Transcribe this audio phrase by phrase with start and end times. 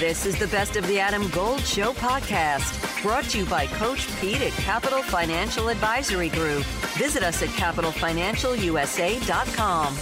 [0.00, 4.08] This is the Best of the Adam Gold Show podcast, brought to you by Coach
[4.18, 6.64] Pete at Capital Financial Advisory Group.
[6.96, 9.96] Visit us at capitalfinancialusa.com.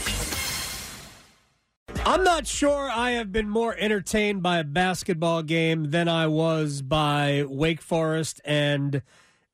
[2.07, 6.80] I'm not sure I have been more entertained by a basketball game than I was
[6.80, 9.03] by Wake Forest and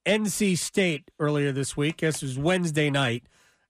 [0.04, 2.02] NC State earlier this week.
[2.02, 3.24] This was Wednesday night.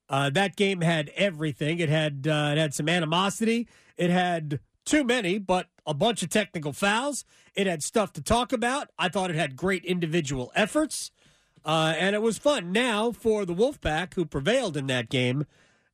[0.08, 1.78] Uh, that game had everything.
[1.78, 3.68] It had uh, it had some animosity.
[3.96, 7.24] It had too many, but a bunch of technical fouls.
[7.54, 8.88] It had stuff to talk about.
[8.98, 11.10] I thought it had great individual efforts,
[11.64, 12.72] uh, and it was fun.
[12.72, 15.46] Now for the Wolfpack, who prevailed in that game,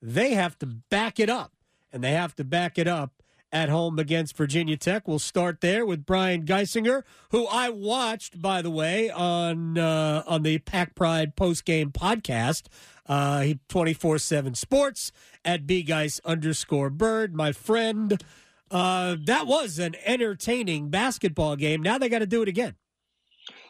[0.02, 1.52] they have to back it up
[1.92, 3.12] and they have to back it up
[3.52, 5.08] at home against Virginia Tech.
[5.08, 10.42] We'll start there with Brian Geisinger, who I watched, by the way, on uh, on
[10.42, 12.66] the Pack Pride post game podcast.
[13.06, 15.10] Uh, he twenty four seven Sports
[15.44, 17.34] at bgeis underscore bird.
[17.34, 18.22] My friend,
[18.70, 21.82] uh, that was an entertaining basketball game.
[21.82, 22.76] Now they got to do it again.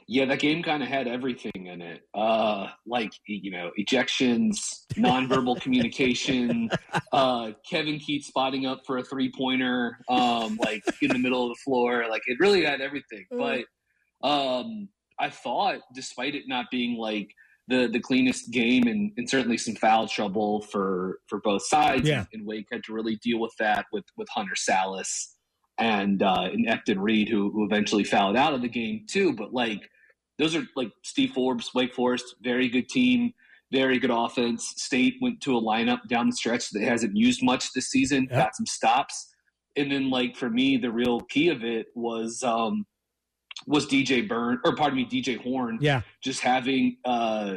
[0.07, 2.01] Yeah, that game kind of had everything in it.
[2.15, 4.57] Uh, like you know, ejections,
[4.95, 6.69] nonverbal communication,
[7.13, 11.51] uh, Kevin Keatts spotting up for a three pointer, um, like in the middle of
[11.51, 12.07] the floor.
[12.11, 13.25] Like it really had everything.
[13.33, 13.65] Mm.
[14.23, 14.89] But um,
[15.21, 17.29] I thought, despite it not being like
[17.71, 22.25] the the cleanest game, and, and certainly some foul trouble for for both sides, yeah.
[22.33, 25.29] and, Wake had to really deal with that with with Hunter Sallis
[25.79, 29.33] and uh, and Efton Reid, who who eventually fouled out of the game too.
[29.33, 29.89] But like
[30.39, 33.33] those are like Steve Forbes, Wake Forest, very good team,
[33.73, 34.75] very good offense.
[34.77, 38.39] State went to a lineup down the stretch that hasn't used much this season, yep.
[38.39, 39.29] got some stops.
[39.77, 42.85] And then like for me, the real key of it was um
[43.67, 45.79] was DJ Burn or pardon me, DJ Horne.
[45.81, 46.03] Yeah.
[46.23, 47.57] Just having uh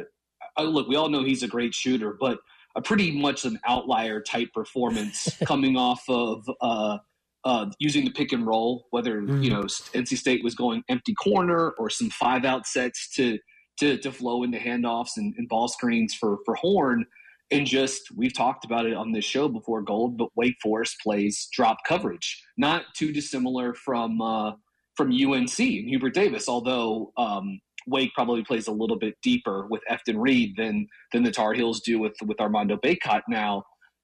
[0.58, 2.38] look, we all know he's a great shooter, but
[2.76, 6.98] a pretty much an outlier type performance coming off of uh
[7.44, 9.42] uh, using the pick and roll, whether mm-hmm.
[9.42, 13.38] you know NC State was going empty corner or some five out sets to
[13.78, 17.04] to, to flow into handoffs and, and ball screens for for Horne.
[17.50, 20.16] and just we've talked about it on this show before, Gold.
[20.16, 24.52] But Wake Forest plays drop coverage, not too dissimilar from uh,
[24.96, 27.12] from UNC and Hubert Davis, although.
[27.16, 31.52] Um, Wake probably plays a little bit deeper with Efton Reid than than the Tar
[31.52, 33.62] Heels do with with Armando Bacot now.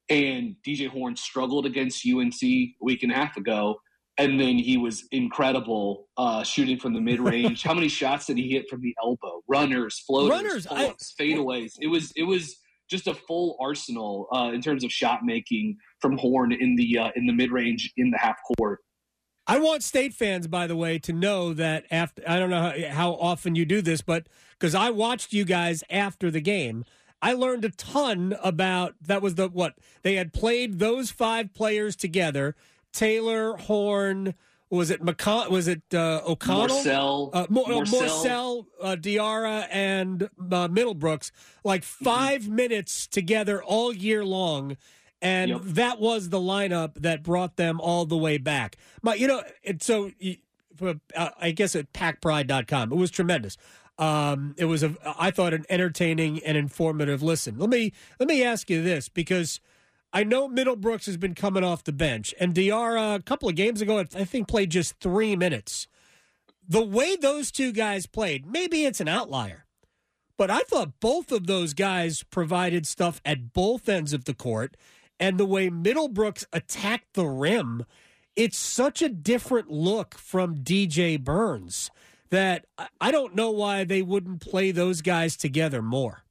[0.09, 3.77] And DJ Horne struggled against UNC a week and a half ago.
[4.17, 7.63] And then he was incredible uh, shooting from the mid range.
[7.67, 9.41] How many shots did he hit from the elbow?
[9.47, 11.73] Runners, floaters, Runners, pull-ups, I, fadeaways.
[11.79, 12.57] It was it was
[12.89, 17.09] just a full arsenal uh, in terms of shot making from Horne in the uh,
[17.15, 18.79] in the mid range in the half court.
[19.51, 22.87] I want state fans, by the way, to know that after I don't know how,
[22.89, 26.85] how often you do this, but because I watched you guys after the game,
[27.21, 31.97] I learned a ton about that was the what they had played those five players
[31.97, 32.55] together.
[32.93, 34.35] Taylor Horne.
[34.69, 40.69] was it McCon- was it uh, O'Connell Morsell uh, Mo- Morsell, uh, Diarra and uh,
[40.69, 41.31] Middlebrooks
[41.65, 42.05] like mm-hmm.
[42.05, 42.55] 5 mm-hmm.
[42.55, 44.77] minutes together all year long
[45.21, 45.61] and yep.
[45.63, 48.77] that was the lineup that brought them all the way back.
[49.03, 50.11] But you know, it, so
[50.81, 53.57] uh, I guess at packpride.com it was tremendous.
[53.97, 57.59] Um, it was a, I thought, an entertaining and informative listen.
[57.59, 59.59] Let me let me ask you this because
[60.11, 63.79] I know Middlebrooks has been coming off the bench, and Diarra a couple of games
[63.79, 65.87] ago, I think, played just three minutes.
[66.67, 69.65] The way those two guys played, maybe it's an outlier,
[70.37, 74.75] but I thought both of those guys provided stuff at both ends of the court,
[75.21, 77.85] and the way Middlebrooks attacked the rim,
[78.35, 81.91] it's such a different look from DJ Burns
[82.31, 82.65] that
[82.99, 86.23] I don't know why they wouldn't play those guys together more.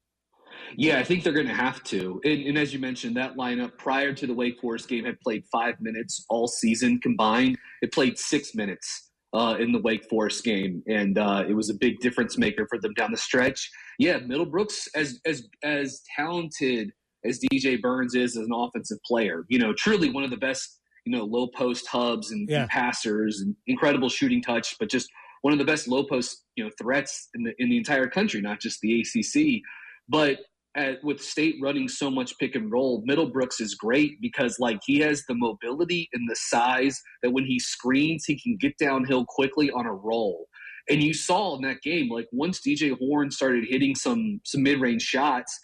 [0.77, 2.21] Yeah, I think they're going to have to.
[2.25, 5.45] And, and, as you mentioned, that lineup prior to the Wake Forest game had played
[5.51, 7.59] five minutes all season combined.
[7.83, 11.75] It played six minutes uh, in the Wake Forest game, and uh, it was a
[11.75, 13.69] big difference maker for them down the stretch.
[13.99, 16.93] Yeah, Middlebrooks, as as as talented
[17.25, 20.81] as DJ Burns is as an offensive player, you know, truly one of the best,
[21.05, 22.63] you know, low post hubs and, yeah.
[22.63, 25.09] and passers and incredible shooting touch, but just
[25.43, 28.41] one of the best low post you know threats in the in the entire country,
[28.41, 29.63] not just the ACC.
[30.09, 30.39] But
[30.77, 34.99] at, with State running so much pick and roll, Middlebrooks is great because like he
[35.01, 39.71] has the mobility and the size that when he screens, he can get downhill quickly
[39.71, 40.47] on a roll.
[40.89, 44.81] And you saw in that game, like once DJ Horne started hitting some some mid
[44.81, 45.59] range shots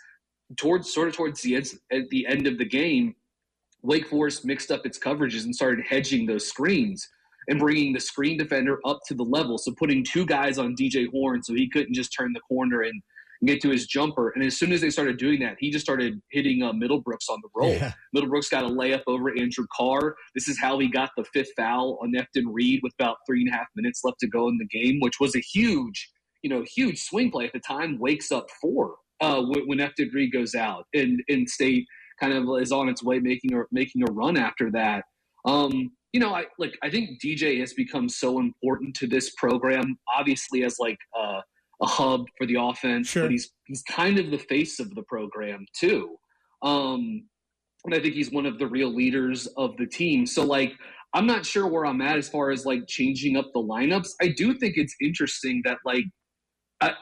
[0.56, 3.14] towards sort of towards the end, at the end of the game,
[3.82, 7.08] Wake Forest mixed up its coverages and started hedging those screens
[7.48, 9.58] and bringing the screen defender up to the level.
[9.58, 13.02] So putting two guys on DJ Horne so he couldn't just turn the corner and
[13.40, 14.30] and get to his jumper.
[14.30, 17.40] And as soon as they started doing that, he just started hitting uh, Middlebrooks on
[17.42, 17.72] the roll.
[17.72, 17.92] Yeah.
[18.16, 20.16] Middlebrooks got a layup over Andrew Carr.
[20.34, 23.52] This is how he got the fifth foul on Efton Reid with about three and
[23.52, 26.10] a half minutes left to go in the game, which was a huge,
[26.42, 27.98] you know, huge swing play at the time.
[27.98, 31.86] Wakes up four uh, when, Efton Reid goes out, and and State
[32.20, 35.04] kind of is on its way making a making a run after that.
[35.44, 39.98] Um, you know, I like I think DJ has become so important to this program,
[40.16, 41.40] obviously as like uh,
[41.82, 43.24] a hub for the offense, sure.
[43.24, 46.16] but he's he's kind of the face of the program too.
[46.62, 47.22] Um,
[47.84, 50.26] and I think he's one of the real leaders of the team.
[50.26, 50.72] So like
[51.14, 54.10] I'm not sure where I'm at as far as like changing up the lineups.
[54.20, 56.04] I do think it's interesting that like
[56.80, 56.92] I,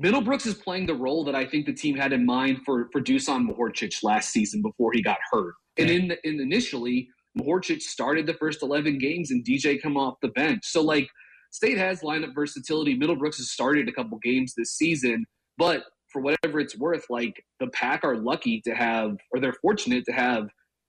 [0.00, 3.00] Middlebrooks is playing the role that I think the team had in mind for for
[3.00, 5.54] Dusan Mahorcic last season before he got hurt.
[5.76, 7.08] And in, the, in initially,
[7.38, 10.64] Mahorcic started the first 11 games and DJ come off the bench.
[10.64, 11.08] So like
[11.50, 12.98] State has lineup versatility.
[12.98, 15.26] Middlebrooks has started a couple games this season,
[15.58, 20.04] but for whatever it's worth, like the Pack are lucky to have, or they're fortunate
[20.06, 20.48] to have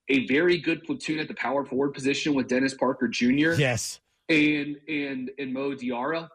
[0.10, 3.54] a very good platoon at the power forward position with Dennis Parker Jr.
[3.54, 4.00] Yes,
[4.30, 6.30] and and and Mo Diarra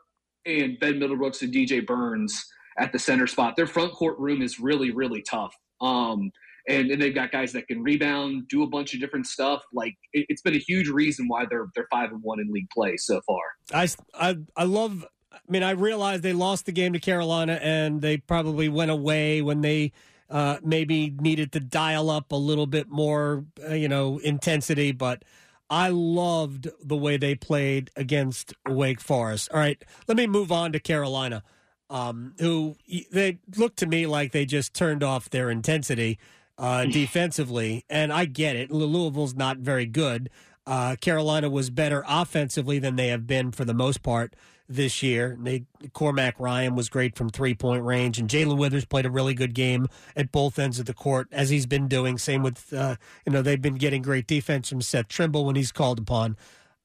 [0.44, 2.46] and Ben Middlebrooks and DJ Burns
[2.78, 3.56] at the center spot.
[3.56, 5.55] Their front court room is really really tough.
[5.81, 6.31] Um,
[6.69, 9.62] and, and they've got guys that can rebound, do a bunch of different stuff.
[9.73, 12.69] Like it, has been a huge reason why they're they're five and one in league
[12.70, 13.43] play so far.
[13.73, 15.06] I I, I love.
[15.32, 19.43] I mean, I realized they lost the game to Carolina, and they probably went away
[19.43, 19.93] when they
[20.31, 24.93] uh, maybe needed to dial up a little bit more, uh, you know, intensity.
[24.93, 25.25] But
[25.69, 29.50] I loved the way they played against Wake Forest.
[29.52, 31.43] All right, let me move on to Carolina,
[31.91, 32.77] um, who
[33.11, 36.19] they looked to me like they just turned off their intensity
[36.59, 38.71] uh, defensively, and I get it.
[38.71, 40.31] Louisville's not very good.
[40.67, 44.35] Uh, Carolina was better offensively than they have been for the most part
[44.69, 45.37] this year.
[45.41, 49.35] They, Cormac Ryan was great from three point range, and Jae'Lyn Withers played a really
[49.35, 49.87] good game
[50.17, 52.19] at both ends of the court, as he's been doing.
[52.19, 55.71] Same with, uh, you know, they've been getting great defense from Seth Trimble when he's
[55.73, 56.37] called upon.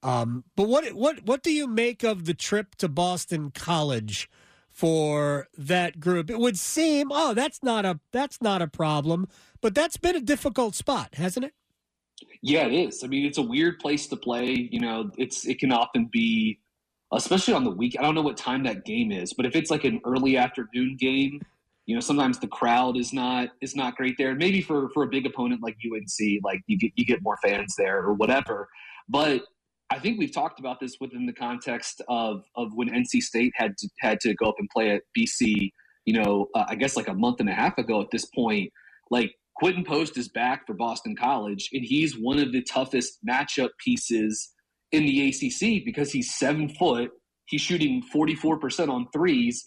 [0.04, 4.28] Um, but what what what do you make of the trip to Boston College?
[4.72, 6.30] For that group.
[6.30, 9.28] It would seem, oh, that's not a that's not a problem,
[9.60, 11.52] but that's been a difficult spot, hasn't it?
[12.40, 13.04] Yeah, it is.
[13.04, 14.68] I mean, it's a weird place to play.
[14.72, 16.58] You know, it's it can often be,
[17.12, 17.96] especially on the week.
[17.98, 20.96] I don't know what time that game is, but if it's like an early afternoon
[20.98, 21.40] game,
[21.86, 24.34] you know, sometimes the crowd is not is not great there.
[24.34, 27.74] Maybe for for a big opponent like UNC, like you get you get more fans
[27.76, 28.68] there or whatever.
[29.08, 29.42] But
[29.92, 33.76] I think we've talked about this within the context of of when NC State had
[33.76, 35.70] to, had to go up and play at BC.
[36.06, 38.70] You know, uh, I guess like a month and a half ago at this point.
[39.10, 43.68] Like Quinten Post is back for Boston College, and he's one of the toughest matchup
[43.84, 44.50] pieces
[44.92, 47.10] in the ACC because he's seven foot.
[47.44, 49.62] He's shooting forty four percent on threes,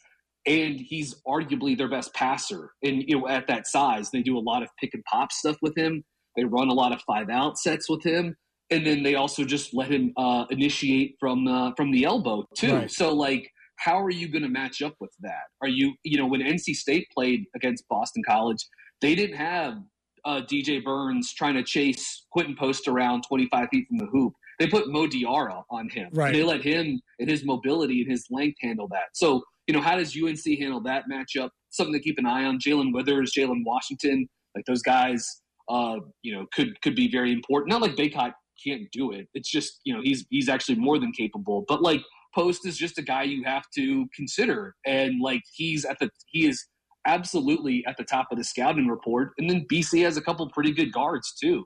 [0.47, 2.71] and he's arguably their best passer.
[2.81, 5.57] And you know, at that size, they do a lot of pick and pop stuff
[5.61, 6.03] with him.
[6.35, 8.35] They run a lot of five out sets with him
[8.71, 12.75] and then they also just let him uh, initiate from uh, from the elbow too.
[12.75, 12.91] Right.
[12.91, 15.43] So like, how are you going to match up with that?
[15.61, 18.65] Are you you know when NC State played against Boston College,
[19.01, 19.77] they didn't have
[20.25, 24.33] uh, DJ Burns trying to chase Quinten Post around 25 feet from the hoop.
[24.57, 26.09] They put Mo Diarra on him.
[26.13, 26.33] Right.
[26.33, 29.09] They let him and his mobility and his length handle that.
[29.13, 31.49] So you know how does UNC handle that matchup?
[31.69, 32.59] Something to keep an eye on.
[32.59, 35.41] Jae'Lyn Withers, Jalen Washington, like those guys.
[35.67, 37.71] Uh, you know, could could be very important.
[37.71, 38.33] Not like Bacot
[38.63, 39.27] can't do it.
[39.33, 41.65] It's just you know he's he's actually more than capable.
[41.67, 42.01] But like
[42.33, 46.47] Post is just a guy you have to consider, and like he's at the he
[46.47, 46.65] is
[47.05, 49.31] absolutely at the top of the scouting report.
[49.37, 51.65] And then BC has a couple pretty good guards too,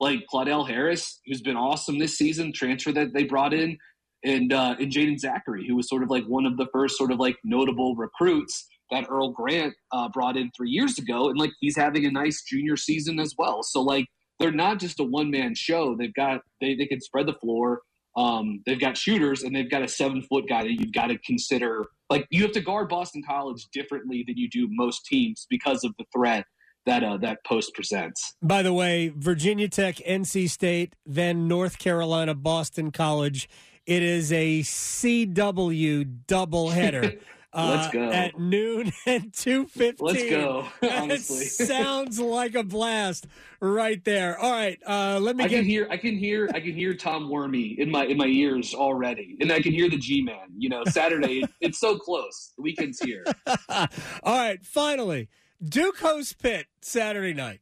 [0.00, 3.78] like Claudell Harris, who's been awesome this season, transfer that they brought in,
[4.24, 7.12] and uh, and Jaeden Zackery, who was sort of like one of the first sort
[7.12, 11.52] of like notable recruits that Earl Grant uh, brought in three years ago, and like
[11.60, 13.62] he's having a nice junior season as well.
[13.62, 14.06] So like
[14.40, 15.94] they're not just a one man show.
[15.94, 17.82] They've got they they can spread the floor.
[18.16, 21.18] Um, they've got shooters and they've got a seven foot guy that you've got to
[21.18, 21.86] consider.
[22.08, 25.94] Like you have to guard Boston College differently than you do most teams because of
[25.98, 26.44] the threat
[26.86, 28.34] that uh, that post presents.
[28.42, 33.48] By the way, Virginia Tech, NC State, then North Carolina, Boston College.
[33.86, 37.02] It is a CW doubleheader.
[37.02, 37.16] Let's
[37.52, 40.06] uh, Let's go at noon and two fifteen.
[40.06, 40.68] Let's go.
[40.82, 43.26] Honestly, sounds like a blast
[43.60, 44.38] right there.
[44.38, 45.44] All right, uh, let me.
[45.44, 45.56] I get...
[45.56, 45.88] can hear.
[45.90, 46.48] I can hear.
[46.54, 49.90] I can hear Tom Werme in my in my ears already, and I can hear
[49.90, 50.48] the G Man.
[50.56, 51.44] You know, Saturday.
[51.60, 52.52] it's so close.
[52.56, 53.24] The weekend's here.
[53.68, 53.88] All
[54.24, 55.28] right, finally,
[55.62, 57.60] Duke hosts Pitt Saturday night.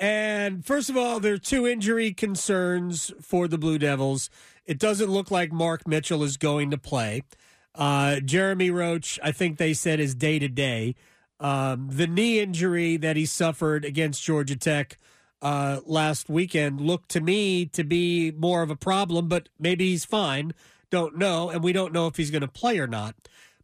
[0.00, 4.30] And first of all, there are two injury concerns for the Blue Devils.
[4.64, 7.22] It doesn't look like Mark Mitchell is going to play.
[7.78, 10.96] Uh, Jeremy Roach, I think they said is day to day.
[11.38, 14.98] Um, the knee injury that he suffered against Georgia Tech
[15.40, 20.04] uh, last weekend looked to me to be more of a problem, but maybe he's
[20.04, 20.52] fine.
[20.90, 21.50] Don't know.
[21.50, 23.14] And we don't know if he's going to play or not.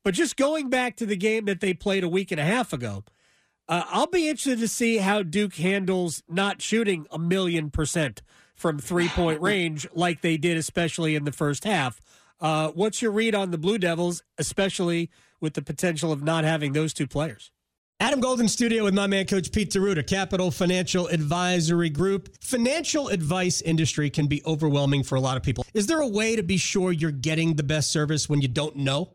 [0.04, 2.73] But just going back to the game that they played a week and a half
[2.73, 3.02] ago,
[3.68, 8.23] uh, I'll be interested to see how Duke handles not shooting a million percent
[8.54, 12.00] from three point range like they did, especially in the first half.
[12.44, 15.10] Uh, what's your read on the Blue Devils, especially
[15.40, 17.50] with the potential of not having those two players?
[18.00, 22.36] Adam Golden Studio with my man, Coach Pete D'Arruda, Capital Financial Advisory Group.
[22.42, 25.64] Financial advice industry can be overwhelming for a lot of people.
[25.72, 28.76] Is there a way to be sure you're getting the best service when you don't
[28.76, 29.14] know?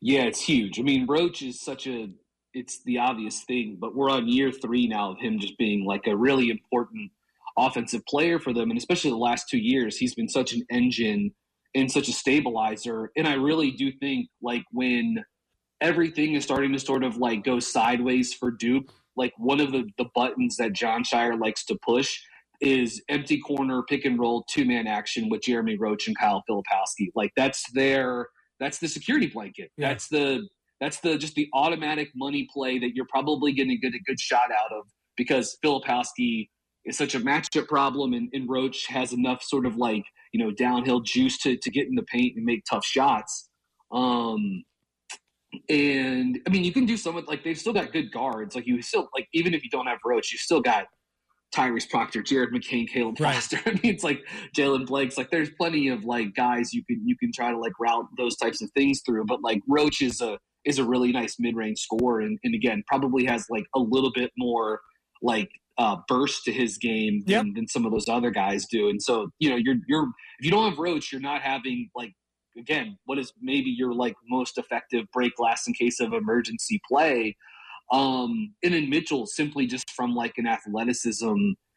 [0.00, 0.78] Yeah, it's huge.
[0.78, 2.08] I mean, Roach is such a
[2.54, 6.06] it's the obvious thing, but we're on year three now of him just being like
[6.06, 7.10] a really important
[7.58, 11.32] offensive player for them, and especially the last two years, he's been such an engine
[11.74, 13.10] and such a stabilizer.
[13.16, 15.22] And I really do think like when
[15.80, 19.84] everything is starting to sort of like go sideways for Duke, like one of the,
[19.98, 22.18] the buttons that Jon Scheyer likes to push
[22.60, 27.10] is empty corner, pick and roll, two man action with Jeremy Roach and Kyle Filipowski.
[27.14, 28.28] Like that's their
[28.60, 29.70] that's the security blanket.
[29.76, 29.88] Yeah.
[29.88, 30.48] That's the
[30.80, 34.20] that's the just the automatic money play that you're probably going to get a good
[34.20, 34.84] shot out of
[35.16, 36.48] because Filipowski
[36.84, 40.50] is such a matchup problem and, and Roach has enough sort of like you know
[40.50, 43.48] downhill juice to to get in the paint and make tough shots.
[43.92, 44.62] Um,
[45.70, 48.54] and I mean, you can do some like they've still got good guards.
[48.54, 50.86] Like you still like even if you don't have Roach, you still got
[51.54, 53.42] Tyrese Proctor, Jared McCain, Caleb right.
[53.66, 54.22] I mean, it's like
[54.56, 55.16] Jaylen Blakes.
[55.16, 58.36] Like, there's plenty of like guys you can you can try to like route those
[58.36, 59.24] types of things through.
[59.24, 62.82] But like Roach is a is a really nice mid range scorer, and, and again
[62.86, 64.80] probably has like a little bit more
[65.22, 67.42] like uh, burst to his game yep.
[67.42, 68.88] than, than some of those other guys do.
[68.88, 72.12] And so you know you're you're if you don't have Roach, you're not having like
[72.58, 77.36] again what is maybe your like most effective break glass in case of emergency play
[77.90, 81.34] um, and then Mitchell simply just from like an athleticism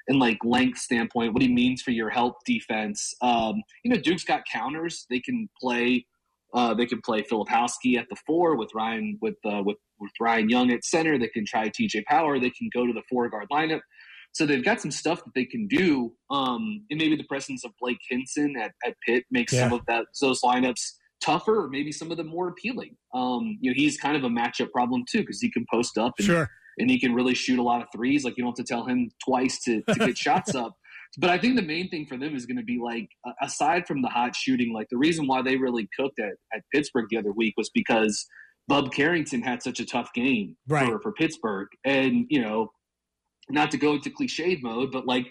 [0.07, 3.13] and like length standpoint, what he means for your help defense.
[3.21, 5.05] Um, you know, Duke's got counters.
[5.09, 6.05] They can play.
[6.53, 10.49] Uh, they can play Filipowski at the four with Ryan with uh, with with Ryan
[10.49, 11.17] Young at center.
[11.17, 12.39] They can try TJ Power.
[12.39, 13.81] They can go to the four guard lineup.
[14.33, 16.13] So they've got some stuff that they can do.
[16.29, 19.63] Um, and maybe the presence of Blake Hinson at, at Pitt makes yeah.
[19.63, 22.95] some of that those lineups tougher or maybe some of them more appealing.
[23.13, 26.13] Um, you know, he's kind of a matchup problem too because he can post up
[26.17, 26.49] and, sure.
[26.77, 28.23] and he can really shoot a lot of threes.
[28.23, 30.75] Like you don't have to tell him twice to, to get shots up.
[31.17, 33.09] But I think the main thing for them is going to be like,
[33.41, 37.07] aside from the hot shooting, like the reason why they really cooked at, at Pittsburgh
[37.09, 38.25] the other week was because
[38.69, 40.87] Bub Carrington had such a tough game right.
[40.87, 41.67] for, for Pittsburgh.
[41.83, 42.71] And, you know,
[43.49, 45.27] not to go into cliched mode, but like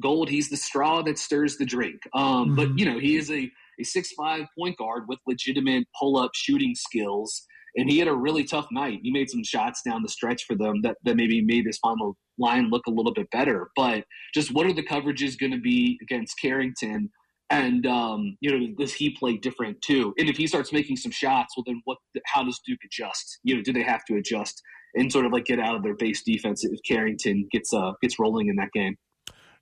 [0.00, 2.00] Gold, he's the straw that stirs the drink.
[2.12, 2.54] Um, mm-hmm.
[2.56, 3.50] But, you know, he is a
[3.80, 7.46] a six-five point guard with legitimate pull-up shooting skills.
[7.76, 9.00] And he had a really tough night.
[9.02, 12.16] He made some shots down the stretch for them that, that maybe made this final
[12.38, 13.68] line look a little bit better.
[13.74, 17.10] But just what are the coverages going to be against Carrington?
[17.50, 20.14] And um, you know, does he play different too?
[20.18, 21.98] And if he starts making some shots, well, then what?
[22.26, 23.38] How does Duke adjust?
[23.42, 24.62] You know, do they have to adjust
[24.94, 28.18] and sort of like get out of their base defense if Carrington gets uh, gets
[28.18, 28.96] rolling in that game?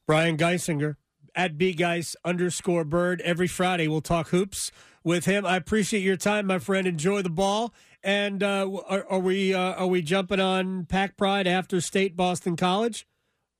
[0.06, 0.96] Brian Geisinger,
[1.34, 3.88] at bguys underscore bird every Friday.
[3.88, 4.70] We'll talk hoops
[5.04, 5.44] with him.
[5.46, 6.86] I appreciate your time, my friend.
[6.86, 7.74] Enjoy the ball.
[8.04, 12.56] And uh, are, are, we uh, are we jumping on Pack Pride after State Boston
[12.56, 13.06] College?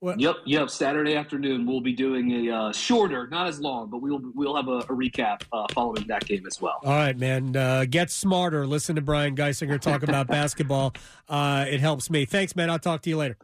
[0.00, 0.18] What?
[0.18, 0.68] Yep, yep.
[0.68, 4.66] Saturday afternoon, we'll be doing a uh, shorter, not as long, but we'll we'll have
[4.66, 6.80] a, a recap uh, following that game as well.
[6.82, 7.54] All right, man.
[7.54, 8.66] Uh, get smarter.
[8.66, 10.92] Listen to Brian Geisinger talk about basketball.
[11.28, 12.24] Uh, it helps me.
[12.24, 12.68] Thanks, man.
[12.68, 13.36] I'll talk to you later.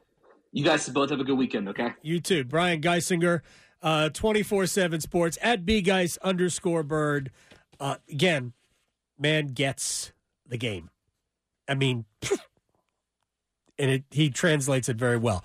[0.50, 1.68] You guys both have a good weekend.
[1.68, 1.92] Okay.
[2.02, 3.42] You too, Brian Geisinger.
[3.80, 7.30] Uh, 24 7 sports at bguys underscore bird.
[7.78, 8.52] Uh, again,
[9.18, 10.12] man gets
[10.46, 10.90] the game.
[11.68, 12.04] I mean,
[13.78, 15.44] and it, he translates it very well.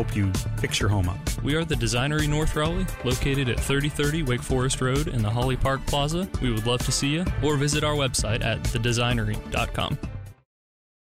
[0.01, 1.43] help you fix your home up.
[1.43, 5.55] We are the Designery North Raleigh, located at 3030 Wake Forest Road in the Holly
[5.55, 6.27] Park Plaza.
[6.41, 9.99] We would love to see you or visit our website at thedesignery.com.